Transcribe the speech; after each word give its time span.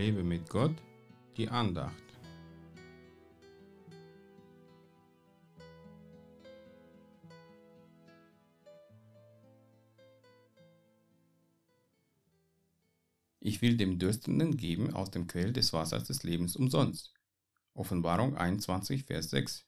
Lebe 0.00 0.22
mit 0.22 0.48
Gott, 0.48 0.74
die 1.36 1.50
Andacht. 1.50 1.92
Ich 13.40 13.60
will 13.60 13.76
dem 13.76 13.98
Dürstenden 13.98 14.56
geben 14.56 14.94
aus 14.94 15.10
dem 15.10 15.26
Quell 15.26 15.52
des 15.52 15.74
Wassers 15.74 16.04
des 16.04 16.22
Lebens 16.22 16.56
umsonst. 16.56 17.12
Offenbarung 17.74 18.38
21, 18.38 19.04
Vers 19.04 19.28
6. 19.28 19.66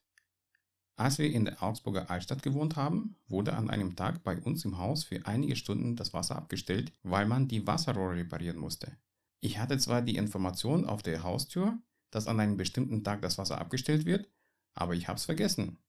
Als 0.95 1.19
wir 1.19 1.31
in 1.31 1.45
der 1.45 1.61
Augsburger 1.61 2.09
Altstadt 2.09 2.41
gewohnt 2.41 2.75
haben, 2.75 3.17
wurde 3.27 3.53
an 3.53 3.69
einem 3.69 3.95
Tag 3.95 4.23
bei 4.23 4.41
uns 4.41 4.65
im 4.65 4.79
Haus 4.79 5.03
für 5.03 5.27
einige 5.27 5.55
Stunden 5.55 5.95
das 5.95 6.11
Wasser 6.11 6.35
abgestellt, 6.35 6.91
weil 7.03 7.27
man 7.27 7.47
die 7.47 7.67
Wasserrohre 7.67 8.15
reparieren 8.15 8.57
musste. 8.57 8.97
Ich 9.45 9.59
hatte 9.59 9.77
zwar 9.77 10.01
die 10.01 10.15
Information 10.15 10.85
auf 10.85 11.03
der 11.03 11.21
Haustür, 11.21 11.77
dass 12.11 12.27
an 12.27 12.39
einem 12.39 12.55
bestimmten 12.55 13.03
Tag 13.03 13.21
das 13.21 13.37
Wasser 13.37 13.59
abgestellt 13.59 14.05
wird, 14.05 14.31
aber 14.73 14.93
ich 14.93 15.09
hab's 15.09 15.25
vergessen. 15.25 15.79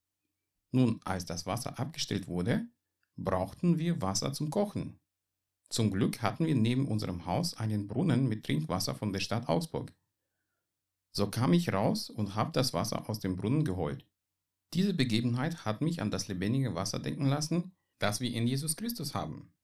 Nun, 0.72 1.00
als 1.04 1.24
das 1.24 1.46
Wasser 1.46 1.78
abgestellt 1.78 2.26
wurde, 2.26 2.66
brauchten 3.16 3.78
wir 3.78 4.02
Wasser 4.02 4.32
zum 4.32 4.50
Kochen. 4.50 4.98
Zum 5.70 5.92
Glück 5.92 6.20
hatten 6.20 6.46
wir 6.46 6.56
neben 6.56 6.88
unserem 6.88 7.26
Haus 7.26 7.54
einen 7.54 7.86
Brunnen 7.86 8.26
mit 8.28 8.44
Trinkwasser 8.44 8.96
von 8.96 9.12
der 9.12 9.20
Stadt 9.20 9.48
Augsburg. 9.48 9.94
So 11.12 11.30
kam 11.30 11.52
ich 11.52 11.72
raus 11.72 12.10
und 12.10 12.34
habe 12.34 12.50
das 12.50 12.74
Wasser 12.74 13.08
aus 13.08 13.20
dem 13.20 13.36
Brunnen 13.36 13.64
geholt. 13.64 14.04
Diese 14.72 14.94
Begebenheit 14.94 15.64
hat 15.64 15.80
mich 15.80 16.02
an 16.02 16.10
das 16.10 16.26
lebendige 16.26 16.74
Wasser 16.74 16.98
denken 16.98 17.26
lassen, 17.26 17.70
das 18.00 18.18
wir 18.18 18.32
in 18.34 18.48
Jesus 18.48 18.74
Christus 18.74 19.14
haben. 19.14 19.54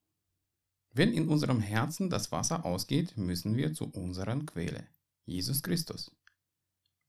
Wenn 0.92 1.12
in 1.12 1.28
unserem 1.28 1.60
Herzen 1.60 2.10
das 2.10 2.33
Wasser 2.33 2.64
ausgeht, 2.64 3.16
müssen 3.16 3.56
wir 3.56 3.72
zu 3.72 3.84
unserer 3.84 4.38
Quelle, 4.41 4.88
Jesus 5.24 5.62
Christus. 5.62 6.10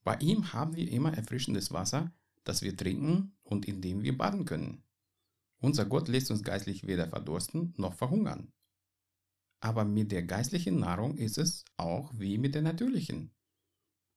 Bei 0.04 0.18
ihm 0.18 0.54
haben 0.54 0.76
wir 0.76 0.92
immer 0.92 1.14
erfrischendes 1.16 1.72
Wasser, 1.72 2.14
das 2.44 2.62
wir 2.62 2.78
trinken 2.78 3.36
und 3.44 3.68
in 3.68 3.82
dem 3.82 4.04
wir 4.04 4.16
baden 4.16 4.46
können. 4.46 4.84
Unser 5.60 5.86
Gott 5.86 6.08
lässt 6.08 6.30
uns 6.30 6.44
geistlich 6.44 6.86
weder 6.86 7.08
verdursten 7.08 7.74
noch 7.78 7.94
verhungern. 7.94 8.52
Aber 9.60 9.86
mit 9.86 10.12
der 10.12 10.24
geistlichen 10.24 10.80
Nahrung 10.80 11.18
ist 11.18 11.38
es 11.38 11.66
auch 11.78 12.12
wie 12.16 12.38
mit 12.38 12.56
der 12.56 12.64
natürlichen. 12.64 13.32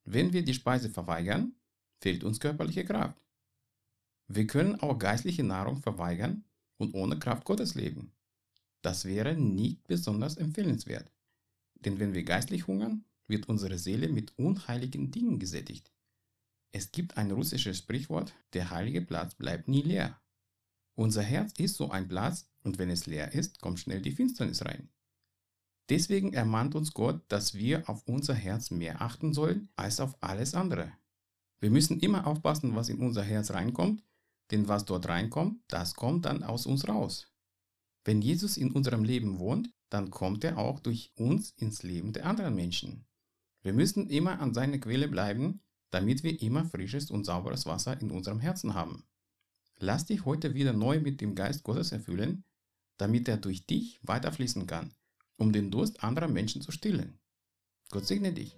Wenn 0.04 0.32
wir 0.32 0.42
die 0.44 0.54
Speise 0.54 0.90
verweigern, 0.90 1.54
fehlt 2.00 2.24
uns 2.24 2.40
körperliche 2.40 2.84
Kraft. 2.84 3.18
Wir 4.26 4.46
können 4.46 4.80
auch 4.80 4.98
geistliche 4.98 5.42
Nahrung 5.42 5.78
verweigern 5.78 6.44
und 6.78 6.94
ohne 6.94 7.18
Kraft 7.18 7.44
Gottes 7.44 7.74
leben. 7.74 8.12
Das 8.84 9.06
wäre 9.06 9.34
nicht 9.34 9.86
besonders 9.86 10.36
empfehlenswert. 10.36 11.10
Denn 11.74 11.98
wenn 11.98 12.12
wir 12.12 12.22
geistlich 12.22 12.66
hungern, 12.66 13.06
wird 13.26 13.48
unsere 13.48 13.78
Seele 13.78 14.10
mit 14.10 14.36
unheiligen 14.38 15.10
Dingen 15.10 15.38
gesättigt. 15.38 15.91
Es 16.70 16.92
gibt 16.92 17.16
ein 17.16 17.30
russisches 17.30 17.78
Sprichwort, 17.78 18.34
der 18.52 18.68
heilige 18.68 19.00
Platz 19.00 19.36
bleibt 19.36 19.68
nie 19.68 19.80
leer. 19.80 20.20
Unser 20.96 21.22
Herz 21.22 21.54
ist 21.58 21.76
so 21.76 21.91
ein 21.91 22.08
Platz 22.08 22.50
und 22.62 22.76
wenn 22.76 22.91
es 22.91 23.06
leer 23.06 23.32
ist, 23.32 23.58
kommt 23.62 23.80
schnell 23.80 24.02
die 24.02 24.12
Finsternis 24.12 24.62
rein. 24.66 24.91
Deswegen 25.88 26.34
ermahnt 26.34 26.74
uns 26.74 26.92
Gott, 26.92 27.22
dass 27.28 27.54
wir 27.54 27.88
auf 27.88 28.06
unser 28.06 28.34
Herz 28.34 28.70
mehr 28.70 29.00
achten 29.00 29.32
sollen 29.32 29.70
als 29.76 29.98
auf 29.98 30.14
alles 30.22 30.54
andere. 30.54 30.92
Wir 31.58 31.70
müssen 31.70 32.00
immer 32.00 32.26
aufpassen, 32.26 32.74
was 32.74 32.91
in 32.91 32.98
unser 32.98 33.22
Herz 33.22 33.50
reinkommt, 33.50 34.04
denn 34.50 34.69
was 34.69 34.84
dort 34.84 35.08
reinkommt, 35.08 35.62
das 35.69 35.94
kommt 35.94 36.26
dann 36.26 36.42
aus 36.42 36.66
uns 36.66 36.86
raus. 36.86 37.33
Wenn 38.05 38.22
Jesus 38.22 38.56
in 38.56 38.70
unserem 38.72 39.05
Leben 39.05 39.38
wohnt, 39.38 39.70
dann 39.91 40.10
kommt 40.10 40.44
er 40.44 40.58
auch 40.58 40.80
durch 40.80 41.12
uns 41.16 41.50
ins 41.56 41.83
Leben 41.83 42.12
der 42.12 42.27
anderen 42.27 42.55
Menschen. 42.55 43.06
Wir 43.62 43.72
müssen 43.72 44.09
immer 44.09 44.41
an 44.41 44.54
seiner 44.54 44.78
Quelle 44.78 45.09
bleiben, 45.09 45.60
damit 45.91 46.22
wir 46.22 46.41
immer 46.42 46.65
frisches 46.65 47.10
und 47.10 47.25
sauberes 47.25 47.66
Wasser 47.66 48.00
in 48.00 48.10
unserem 48.10 48.41
Herzen 48.41 48.75
haben. 48.75 49.04
Lass 49.78 50.04
dich 50.04 50.25
heute 50.25 50.54
wieder 50.54 50.72
neu 50.72 51.00
mit 51.00 51.20
dem 51.20 51.34
Geist 51.34 51.62
Gottes 51.62 51.92
erfüllen, 51.92 52.44
damit 52.98 53.28
er 53.28 53.38
durch 53.38 53.66
dich 53.66 54.00
weiterfließen 54.03 54.66
kann 54.66 54.94
um 55.36 55.53
den 55.53 55.71
Durst 55.71 56.03
anderer 56.03 56.28
Menschen 56.28 56.62
zu 56.62 56.72
stillen. 56.72 57.19
Gott 57.91 58.06
segne 58.06 58.32
dich. 58.32 58.56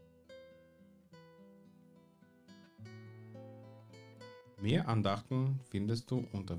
Mehr 4.61 4.89
Andachten 4.89 5.61
findest 5.69 6.11
du 6.11 6.27
unter 6.33 6.59